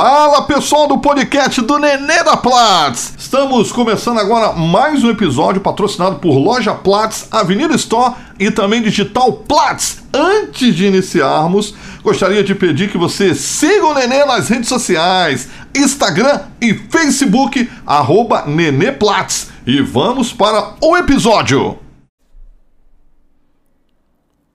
Fala 0.00 0.42
pessoal 0.42 0.86
do 0.86 0.98
podcast 0.98 1.60
do 1.60 1.76
Nenê 1.76 2.22
da 2.22 2.36
Platts! 2.36 3.14
Estamos 3.18 3.72
começando 3.72 4.18
agora 4.18 4.52
mais 4.52 5.02
um 5.02 5.10
episódio 5.10 5.60
patrocinado 5.60 6.20
por 6.20 6.38
Loja 6.38 6.72
Platts, 6.72 7.26
Avenida 7.32 7.74
Store 7.74 8.14
e 8.38 8.48
também 8.48 8.80
Digital 8.80 9.32
Platts. 9.32 10.04
Antes 10.14 10.72
de 10.76 10.86
iniciarmos, 10.86 11.74
gostaria 12.00 12.44
de 12.44 12.54
pedir 12.54 12.92
que 12.92 12.96
você 12.96 13.34
siga 13.34 13.86
o 13.86 13.92
Nenê 13.92 14.24
nas 14.24 14.48
redes 14.48 14.68
sociais, 14.68 15.48
Instagram 15.74 16.42
e 16.60 16.74
Facebook, 16.74 17.68
arroba 17.84 18.44
Nenê 18.46 18.92
Platts. 18.92 19.50
E 19.66 19.82
vamos 19.82 20.32
para 20.32 20.76
o 20.80 20.96
episódio! 20.96 21.76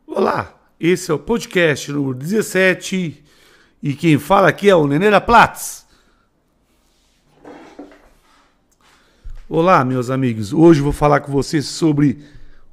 Olá, 0.08 0.54
esse 0.80 1.12
é 1.12 1.14
o 1.14 1.20
podcast 1.20 1.92
número 1.92 2.14
17 2.14 3.23
e 3.84 3.94
quem 3.94 4.18
fala 4.18 4.48
aqui 4.48 4.70
é 4.70 4.76
o 4.76 4.88
Nenê 4.88 5.12
da 5.12 5.20
Platts. 5.20 5.86
Olá, 9.50 9.84
meus 9.84 10.10
amigos. 10.10 10.54
Hoje 10.54 10.80
vou 10.80 10.94
falar 10.94 11.20
com 11.20 11.34
vocês 11.34 11.66
sobre 11.66 12.24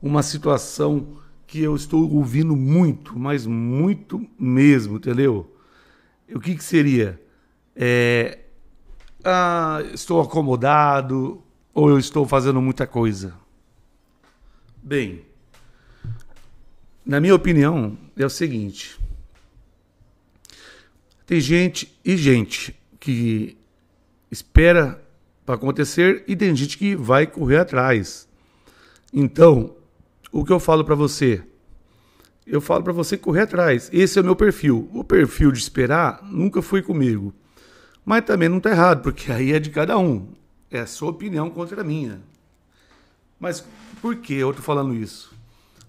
uma 0.01 0.23
situação 0.23 1.17
que 1.49 1.61
eu 1.61 1.75
estou 1.75 2.09
ouvindo 2.15 2.55
muito, 2.55 3.19
mas 3.19 3.45
muito 3.45 4.25
mesmo, 4.39 4.99
entendeu? 4.99 5.53
O 6.33 6.39
que, 6.39 6.55
que 6.55 6.63
seria? 6.63 7.21
É, 7.75 8.39
ah, 9.25 9.81
estou 9.93 10.21
acomodado 10.21 11.43
ou 11.75 11.91
eu 11.91 11.99
estou 11.99 12.25
fazendo 12.25 12.63
muita 12.63 12.87
coisa? 12.87 13.35
Bem, 14.81 15.25
na 17.05 17.19
minha 17.19 17.35
opinião, 17.35 17.99
é 18.17 18.25
o 18.25 18.31
seguinte: 18.31 19.00
tem 21.31 21.41
gente 21.41 21.97
e 22.05 22.17
gente 22.17 22.77
que 22.99 23.57
espera 24.33 25.01
para 25.47 25.55
acontecer 25.55 26.25
e 26.27 26.35
tem 26.35 26.57
gente 26.57 26.77
que 26.77 26.97
vai 26.97 27.25
correr 27.25 27.59
atrás. 27.59 28.29
Então, 29.13 29.77
o 30.33 30.45
que 30.45 30.53
eu 30.53 30.59
falo 30.59 30.85
para 30.85 30.97
você? 30.97 31.41
Eu 32.45 32.61
falo 32.61 32.83
para 32.83 32.93
você 32.93 33.17
correr 33.17 33.43
atrás. 33.43 33.89
Esse 33.93 34.19
é 34.19 34.23
o 34.23 34.25
meu 34.25 34.35
perfil. 34.35 34.91
O 34.93 35.05
perfil 35.05 35.53
de 35.53 35.61
esperar 35.61 36.21
nunca 36.25 36.61
foi 36.61 36.83
comigo. 36.83 37.33
Mas 38.05 38.25
também 38.25 38.49
não 38.49 38.59
está 38.59 38.73
errado, 38.73 39.01
porque 39.01 39.31
aí 39.31 39.53
é 39.53 39.61
de 39.61 39.71
cada 39.71 39.97
um. 39.97 40.33
É 40.69 40.81
a 40.81 40.87
sua 40.87 41.11
opinião 41.11 41.49
contra 41.49 41.83
a 41.83 41.85
minha. 41.85 42.21
Mas 43.39 43.65
por 44.03 44.17
que 44.17 44.35
eu 44.35 44.51
estou 44.51 44.65
falando 44.65 44.97
isso? 44.97 45.33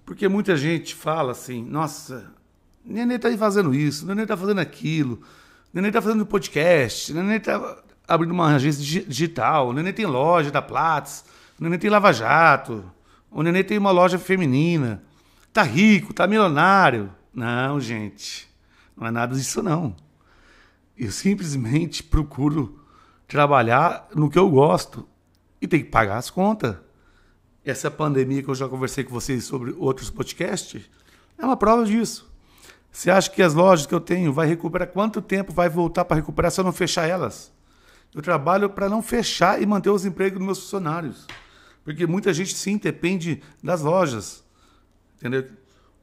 Porque 0.06 0.28
muita 0.28 0.56
gente 0.56 0.94
fala 0.94 1.32
assim: 1.32 1.66
nossa, 1.66 2.32
Nenê 2.84 3.20
tá 3.20 3.36
fazendo 3.38 3.74
isso, 3.74 4.06
Nenê 4.06 4.26
tá 4.26 4.36
fazendo 4.36 4.60
aquilo, 4.60 5.22
Nenê 5.74 5.92
tá 5.92 6.02
fazendo 6.02 6.26
podcast, 6.26 7.14
Nenê 7.14 7.40
tá 7.40 7.84
abrindo 8.08 8.32
uma 8.32 8.56
agência 8.56 8.84
digital, 9.06 9.72
Nenê 9.72 9.94
tem 9.94 10.06
loja 10.06 10.52
da 10.52 10.62
Platts, 10.62 11.24
Nenê 11.60 11.78
tem 11.78 11.90
Lava 11.90 12.12
Jato, 12.12 12.84
o 13.30 13.44
Nenê 13.44 13.64
tem 13.64 13.78
uma 13.78 13.92
loja 13.92 14.18
feminina, 14.18 15.04
tá 15.54 15.64
rico, 15.64 16.14
tá 16.14 16.28
milionário. 16.28 17.12
Não, 17.34 17.80
gente, 17.80 18.50
não 18.98 19.08
é 19.08 19.12
nada 19.12 19.36
disso 19.36 19.64
não. 19.64 19.96
Eu 20.98 21.12
simplesmente 21.12 22.04
procuro 22.04 22.80
trabalhar 23.28 24.08
no 24.14 24.30
que 24.30 24.38
eu 24.38 24.50
gosto 24.50 25.08
e 25.62 25.68
tem 25.68 25.84
que 25.84 25.90
pagar 25.90 26.18
as 26.18 26.30
contas. 26.30 26.76
Essa 27.64 27.92
pandemia 27.92 28.42
que 28.42 28.50
eu 28.50 28.56
já 28.56 28.68
conversei 28.68 29.04
com 29.04 29.14
vocês 29.14 29.44
sobre 29.44 29.72
outros 29.78 30.10
podcasts 30.10 30.90
é 31.38 31.46
uma 31.46 31.56
prova 31.56 31.86
disso. 31.86 32.31
Você 32.92 33.10
acha 33.10 33.30
que 33.30 33.42
as 33.42 33.54
lojas 33.54 33.86
que 33.86 33.96
eu 33.96 34.02
tenho 34.02 34.34
vai 34.34 34.46
recuperar 34.46 34.90
quanto 34.90 35.22
tempo 35.22 35.54
vai 35.54 35.70
voltar 35.70 36.04
para 36.04 36.18
recuperar 36.18 36.52
se 36.52 36.60
eu 36.60 36.66
não 36.66 36.74
fechar 36.74 37.08
elas? 37.08 37.52
Eu 38.14 38.22
trabalho 38.22 38.70
para 38.70 38.90
não 38.90 39.02
fechar 39.02 39.62
e 39.62 39.66
manter 39.66 39.90
os 39.90 40.04
empregos 40.04 40.38
dos 40.38 40.46
meus 40.46 40.60
funcionários. 40.60 41.26
Porque 41.86 42.06
muita 42.06 42.34
gente 42.34 42.54
sim 42.54 42.78
depende 42.78 43.42
das 43.64 43.82
lojas. 43.82 44.44
Entendeu? 45.18 45.48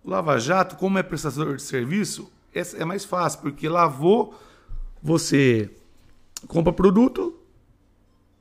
O 0.03 0.09
Lava 0.09 0.39
Jato, 0.39 0.77
como 0.77 0.97
é 0.97 1.03
prestador 1.03 1.57
de 1.57 1.63
serviço, 1.63 2.33
é 2.55 2.85
mais 2.85 3.05
fácil, 3.05 3.41
porque 3.41 3.69
lavou, 3.69 4.35
você 5.03 5.71
compra 6.47 6.73
produto, 6.73 7.39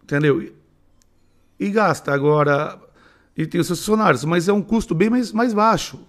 entendeu? 0.02 0.54
E 1.60 1.70
gasta. 1.70 2.14
Agora, 2.14 2.82
e 3.36 3.46
tem 3.46 3.60
os 3.60 3.68
seus 3.68 3.80
funcionários, 3.80 4.24
mas 4.24 4.48
é 4.48 4.54
um 4.54 4.62
custo 4.62 4.96
bem 4.96 5.10
mais, 5.10 5.34
mais 5.34 5.54
baixo 5.54 6.00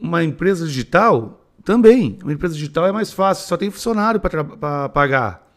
uma 0.00 0.24
empresa 0.24 0.66
digital, 0.66 1.39
também. 1.64 2.18
Uma 2.22 2.32
empresa 2.32 2.54
digital 2.54 2.86
é 2.86 2.92
mais 2.92 3.12
fácil, 3.12 3.46
só 3.46 3.56
tem 3.56 3.70
funcionário 3.70 4.20
para 4.20 4.88
pagar. 4.88 5.48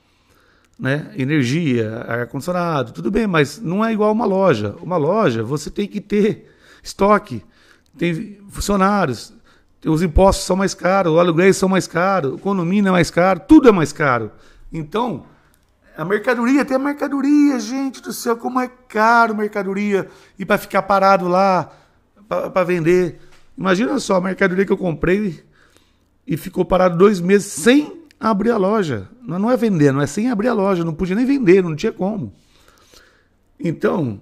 Né? 0.80 1.14
Energia, 1.16 2.04
ar-condicionado, 2.08 2.92
tudo 2.92 3.12
bem, 3.12 3.28
mas 3.28 3.60
não 3.62 3.86
é 3.86 3.94
igual 3.94 4.12
uma 4.12 4.26
loja. 4.26 4.76
Uma 4.82 4.98
loja, 4.98 5.44
você 5.44 5.70
tem 5.70 5.88
que 5.88 6.02
ter 6.02 6.52
estoque, 6.82 7.44
tem 7.98 8.40
funcionários, 8.50 9.34
os 9.86 10.02
impostos 10.02 10.46
são 10.46 10.56
mais 10.56 10.74
caros, 10.74 11.14
os 11.14 11.20
aluguéis 11.20 11.58
são 11.58 11.70
mais 11.70 11.88
caros, 11.88 12.34
o 12.34 12.38
condomínio 12.38 12.90
é 12.90 12.92
mais 12.92 13.10
caro, 13.10 13.42
tudo 13.48 13.70
é 13.70 13.72
mais 13.72 13.94
caro. 13.94 14.32
Então, 14.72 15.26
a 15.96 16.04
mercadoria, 16.04 16.66
tem 16.66 16.76
a 16.76 16.80
mercadoria, 16.80 17.60
gente 17.60 18.02
do 18.02 18.12
céu, 18.12 18.36
como 18.36 18.60
é 18.60 18.68
caro 18.68 19.36
mercadoria. 19.36 20.10
E 20.40 20.46
para 20.46 20.58
ficar 20.58 20.82
parado 20.82 21.28
lá, 21.28 21.72
para 22.28 22.64
vender. 22.64 23.20
Imagina 23.56 24.00
só 24.00 24.16
a 24.16 24.22
mercadoria 24.22 24.66
que 24.66 24.72
eu 24.72 24.78
comprei 24.78 25.44
e 26.26 26.38
ficou 26.38 26.64
parado 26.64 26.98
dois 26.98 27.20
meses 27.20 27.52
sem 27.52 28.04
abrir 28.20 28.52
a 28.52 28.58
loja. 28.58 29.10
Não 29.22 29.52
é 29.52 29.58
vender, 29.58 29.92
não 29.92 30.02
é 30.02 30.08
sem 30.08 30.30
abrir 30.30 30.48
a 30.48 30.54
loja. 30.54 30.84
Não 30.84 30.94
podia 30.94 31.16
nem 31.16 31.26
vender, 31.26 31.62
não 31.62 31.76
tinha 31.76 31.92
como. 31.92 32.34
Então, 33.60 34.20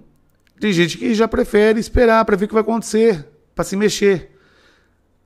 tem 0.60 0.72
gente 0.72 0.98
que 0.98 1.14
já 1.14 1.26
prefere 1.26 1.80
esperar 1.80 2.24
para 2.24 2.36
ver 2.36 2.44
o 2.44 2.48
que 2.48 2.54
vai 2.54 2.62
acontecer, 2.62 3.26
para 3.54 3.64
se 3.64 3.76
mexer. 3.76 4.30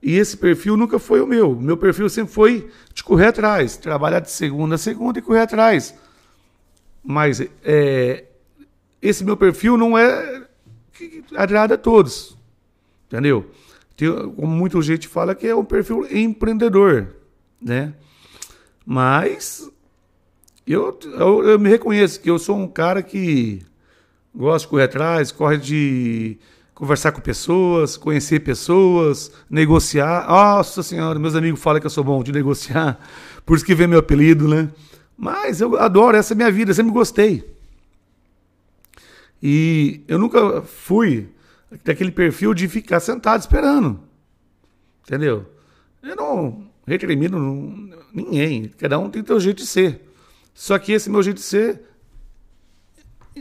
E 0.02 0.14
esse 0.14 0.36
perfil 0.36 0.76
nunca 0.76 0.98
foi 0.98 1.20
o 1.20 1.26
meu. 1.26 1.54
Meu 1.54 1.76
perfil 1.76 2.08
sempre 2.08 2.32
foi 2.32 2.70
de 2.94 3.02
correr 3.02 3.26
atrás, 3.26 3.76
trabalhar 3.76 4.20
de 4.20 4.30
segunda 4.30 4.76
a 4.76 4.78
segunda 4.78 5.18
e 5.18 5.22
correr 5.22 5.40
atrás. 5.40 5.94
Mas 7.02 7.40
é, 7.64 8.24
esse 9.00 9.24
meu 9.24 9.36
perfil 9.36 9.76
não 9.76 9.96
é 9.96 10.46
que 10.92 11.24
agrada 11.34 11.74
a 11.74 11.78
todos. 11.78 12.36
Entendeu? 13.06 13.50
Como 14.36 14.48
muita 14.48 14.80
gente 14.82 15.08
fala, 15.08 15.34
que 15.34 15.46
é 15.46 15.54
um 15.54 15.64
perfil 15.64 16.06
empreendedor, 16.10 17.14
né? 17.60 17.94
Mas 18.84 19.70
eu, 20.66 20.98
eu, 21.04 21.44
eu, 21.44 21.58
me 21.58 21.68
reconheço 21.68 22.20
que 22.20 22.30
eu 22.30 22.38
sou 22.38 22.56
um 22.56 22.68
cara 22.68 23.02
que 23.02 23.62
gosta 24.34 24.66
de 24.66 24.70
correr 24.70 24.84
atrás, 24.84 25.32
corre 25.32 25.56
de 25.56 26.38
conversar 26.74 27.12
com 27.12 27.20
pessoas, 27.20 27.96
conhecer 27.96 28.40
pessoas, 28.40 29.32
negociar. 29.48 30.26
Nossa 30.28 30.82
senhora, 30.82 31.18
meus 31.18 31.34
amigos 31.34 31.60
falam 31.60 31.80
que 31.80 31.86
eu 31.86 31.90
sou 31.90 32.04
bom 32.04 32.22
de 32.22 32.32
negociar, 32.32 33.00
por 33.46 33.56
isso 33.56 33.64
que 33.64 33.74
vem 33.74 33.86
meu 33.86 34.00
apelido, 34.00 34.46
né? 34.46 34.68
Mas 35.16 35.60
eu 35.60 35.76
adoro, 35.78 36.16
essa 36.16 36.34
é 36.34 36.36
minha 36.36 36.50
vida, 36.50 36.74
sempre 36.74 36.92
gostei. 36.92 37.56
E 39.42 40.02
eu 40.06 40.18
nunca 40.18 40.62
fui 40.62 41.28
daquele 41.84 42.10
perfil 42.10 42.54
de 42.54 42.68
ficar 42.68 43.00
sentado 43.00 43.40
esperando. 43.40 44.00
Entendeu? 45.02 45.46
Eu 46.02 46.16
não 46.16 46.68
recrimino 46.86 47.90
ninguém. 48.12 48.68
Cada 48.78 48.98
um 48.98 49.10
tem 49.10 49.24
seu 49.24 49.40
jeito 49.40 49.58
de 49.58 49.66
ser. 49.66 50.00
Só 50.54 50.78
que 50.78 50.92
esse 50.92 51.10
meu 51.10 51.22
jeito 51.22 51.36
de 51.36 51.42
ser, 51.42 51.82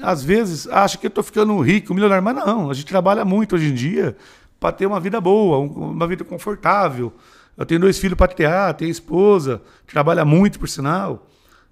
às 0.02 0.24
vezes, 0.24 0.68
acha 0.68 0.98
que 0.98 1.06
eu 1.06 1.10
estou 1.10 1.24
ficando 1.24 1.60
rico, 1.62 1.94
milionário. 1.94 2.24
Mas 2.24 2.36
não, 2.36 2.70
a 2.70 2.74
gente 2.74 2.88
trabalha 2.88 3.24
muito 3.24 3.56
hoje 3.56 3.68
em 3.68 3.74
dia 3.74 4.18
para 4.60 4.72
ter 4.72 4.86
uma 4.86 5.00
vida 5.00 5.22
boa, 5.22 5.60
uma 5.60 6.08
vida 6.08 6.24
confortável. 6.24 7.14
Eu 7.58 7.66
tenho 7.66 7.80
dois 7.80 7.98
filhos 7.98 8.18
para 8.18 8.34
criar, 8.34 8.74
tenho 8.74 8.92
esposa, 8.92 9.62
trabalha 9.88 10.26
muito, 10.26 10.60
por 10.60 10.68
sinal. 10.68 11.28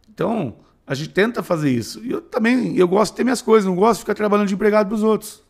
Então, 0.10 0.56
a 0.88 0.96
gente 0.96 1.10
tenta 1.10 1.44
fazer 1.44 1.72
isso. 1.72 2.00
E 2.04 2.12
eu 2.12 2.22
também, 2.22 2.78
eu 2.78 2.88
gosto 2.88 3.12
de 3.12 3.18
ter 3.18 3.24
minhas 3.24 3.42
coisas, 3.42 3.68
não 3.68 3.76
gosto 3.76 3.96
de 3.96 4.04
ficar 4.04 4.14
trabalhando 4.14 4.48
de 4.48 4.54
empregado 4.54 4.88
para 4.88 4.96
os 4.96 5.04
outros. 5.04 5.43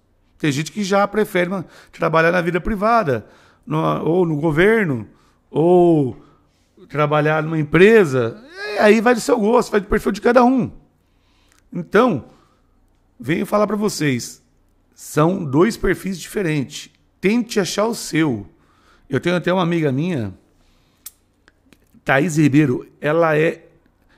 Tem 0.44 0.52
gente 0.52 0.74
que 0.74 0.84
já 0.84 1.08
prefere 1.08 1.50
trabalhar 1.94 2.30
na 2.30 2.42
vida 2.42 2.60
privada, 2.60 3.26
no, 3.66 3.80
ou 4.04 4.26
no 4.26 4.36
governo, 4.36 5.08
ou 5.50 6.22
trabalhar 6.90 7.42
numa 7.42 7.58
empresa. 7.58 8.44
aí 8.78 9.00
vai 9.00 9.16
do 9.16 9.22
seu 9.22 9.40
gosto, 9.40 9.72
vai 9.72 9.80
do 9.80 9.88
perfil 9.88 10.12
de 10.12 10.20
cada 10.20 10.44
um. 10.44 10.70
Então, 11.72 12.26
venho 13.18 13.46
falar 13.46 13.66
para 13.66 13.78
vocês, 13.78 14.44
são 14.94 15.46
dois 15.46 15.78
perfis 15.78 16.20
diferentes. 16.20 16.90
Tente 17.22 17.58
achar 17.58 17.86
o 17.86 17.96
seu. 17.96 18.46
Eu 19.10 19.22
tenho 19.22 19.38
até 19.38 19.54
uma 19.54 19.64
amiga 19.64 19.94
minha, 19.94 20.34
Thaís 22.04 22.36
Ribeiro, 22.36 22.86
ela 23.00 23.38
é 23.38 23.66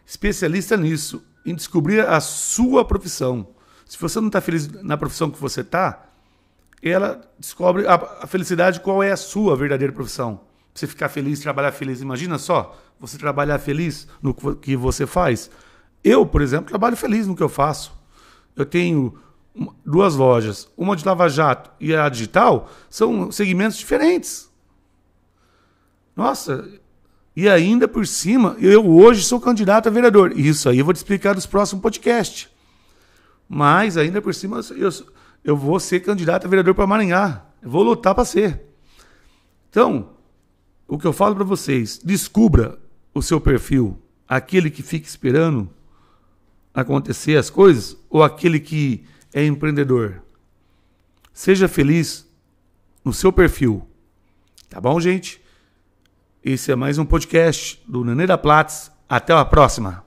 especialista 0.04 0.76
nisso, 0.76 1.24
em 1.46 1.54
descobrir 1.54 2.00
a 2.00 2.20
sua 2.20 2.84
profissão. 2.84 3.48
Se 3.86 3.96
você 4.00 4.20
não 4.20 4.26
está 4.26 4.42
feliz 4.42 4.68
na 4.82 4.98
profissão 4.98 5.30
que 5.30 5.40
você 5.40 5.62
está, 5.62 6.02
ela 6.90 7.22
descobre 7.40 7.88
a, 7.88 7.96
a 8.22 8.28
felicidade 8.28 8.80
qual 8.80 9.02
é 9.02 9.12
a 9.12 9.18
sua 9.18 9.56
verdadeira 9.56 9.94
profissão. 9.94 10.42
você 10.74 10.86
ficar 10.86 11.10
feliz, 11.10 11.40
trabalhar 11.40 11.72
feliz. 11.72 12.02
Imagina 12.02 12.38
só, 12.38 12.78
você 13.00 13.18
trabalhar 13.18 13.60
feliz 13.60 14.08
no 14.22 14.34
que 14.34 14.76
você 14.76 15.06
faz. 15.06 15.50
Eu, 16.04 16.26
por 16.26 16.42
exemplo, 16.42 16.68
trabalho 16.68 16.96
feliz 16.96 17.28
no 17.28 17.36
que 17.36 17.44
eu 17.44 17.50
faço. 17.50 17.94
Eu 18.56 18.66
tenho 18.66 19.18
duas 19.86 20.16
lojas, 20.16 20.70
uma 20.78 20.96
de 20.96 21.06
Lava 21.06 21.30
Jato 21.30 21.72
e 21.80 21.96
a 21.96 22.10
digital, 22.10 22.70
são 22.90 23.32
segmentos 23.32 23.78
diferentes. 23.78 24.52
Nossa, 26.16 26.70
e 27.36 27.50
ainda 27.50 27.88
por 27.88 28.06
cima, 28.08 28.56
eu 28.60 28.86
hoje 28.90 29.24
sou 29.24 29.40
candidato 29.40 29.88
a 29.88 29.92
vereador. 29.92 30.38
Isso 30.38 30.70
aí 30.70 30.80
eu 30.80 30.86
vou 30.86 30.94
te 30.94 30.98
explicar 30.98 31.36
nos 31.36 31.46
próximos 31.46 31.82
podcasts. 31.82 32.50
Mas 33.48 33.98
ainda 33.98 34.22
por 34.22 34.34
cima, 34.34 34.62
eu, 34.72 34.90
eu 35.46 35.56
vou 35.56 35.80
ser 35.80 36.00
candidato 36.00 36.46
a 36.46 36.50
vereador 36.50 36.74
para 36.74 36.88
Maringá. 36.88 37.46
Eu 37.62 37.70
vou 37.70 37.84
lutar 37.84 38.16
para 38.16 38.26
ser. 38.26 38.64
Então, 39.70 40.10
o 40.88 40.98
que 40.98 41.06
eu 41.06 41.14
falo 41.14 41.36
para 41.36 41.44
vocês, 41.44 42.00
descubra 42.04 42.80
o 43.14 43.22
seu 43.22 43.40
perfil. 43.40 44.02
Aquele 44.28 44.72
que 44.72 44.82
fica 44.82 45.08
esperando 45.08 45.70
acontecer 46.74 47.38
as 47.38 47.52
coisas 47.52 47.96
ou 48.10 48.24
aquele 48.24 48.60
que 48.60 49.06
é 49.32 49.46
empreendedor. 49.46 50.24
Seja 51.32 51.68
feliz 51.68 52.28
no 53.04 53.14
seu 53.14 53.32
perfil. 53.32 53.88
Tá 54.68 54.82
bom, 54.82 55.00
gente? 55.00 55.40
Esse 56.44 56.72
é 56.72 56.76
mais 56.76 56.98
um 56.98 57.06
podcast 57.06 57.82
do 57.88 58.04
Nenê 58.04 58.26
da 58.26 58.38
Platts. 58.38 58.92
Até 59.08 59.32
a 59.32 59.46
próxima. 59.46 60.05